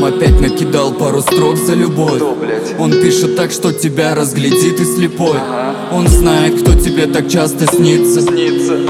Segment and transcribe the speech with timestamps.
[0.00, 2.22] накидал пару строк за любовь.
[2.78, 5.38] Он пишет так, что тебя разглядит и слепой.
[5.92, 8.22] Он знает, кто тебе так часто снится.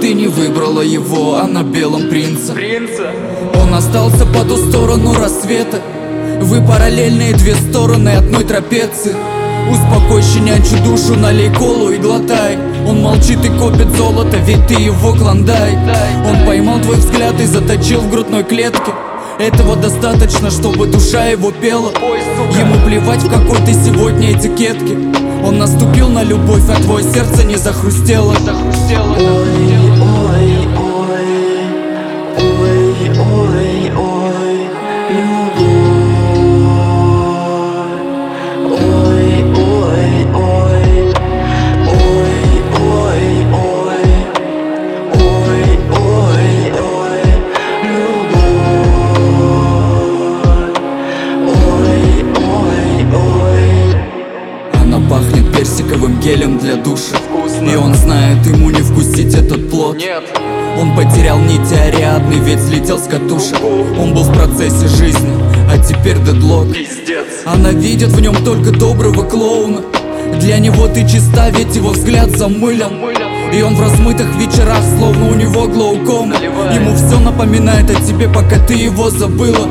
[0.00, 2.54] Ты не выбрала его, а на белом принца.
[3.62, 5.80] Он остался по ту сторону рассвета.
[6.40, 9.14] Вы параллельные две стороны одной трапеции.
[9.70, 12.58] Успокой щенячью душу, налей колу и глотай.
[12.86, 15.72] Он молчит и копит золото, ведь ты его клондай
[16.28, 18.92] Он поймал твой взгляд и заточил в грудной клетке
[19.38, 21.90] этого достаточно, чтобы душа его пела.
[22.58, 24.96] Ему плевать, в какой ты сегодня этикетке.
[25.44, 28.34] Он наступил на любовь, а твое сердце не захрустело.
[28.34, 30.23] Ой, ой,
[56.24, 57.16] гелем для душа.
[57.60, 59.98] И он знает, ему не вкусить этот плод.
[59.98, 60.22] Нет.
[60.80, 63.58] Он потерял нити Ариадны, ведь слетел с катушек.
[63.62, 65.34] Он был в процессе жизни,
[65.70, 67.26] а теперь дедлог Пиздец.
[67.44, 69.82] Она видит в нем только доброго клоуна.
[70.40, 72.90] Для него ты чиста, ведь его взгляд замылен.
[73.52, 76.36] И он в размытых вечерах, словно у него глаукома.
[76.74, 79.68] Ему все напоминает о тебе, пока ты его забыла.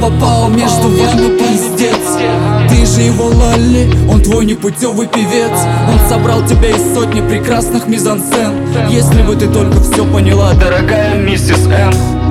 [0.00, 2.51] Попал между вами пиздец
[3.02, 5.50] Же его лалли, он твой непутевый певец.
[5.88, 8.54] Он собрал тебя из сотни прекрасных мизансцен.
[8.90, 12.21] Если бы ты только все поняла, дорогая миссис Н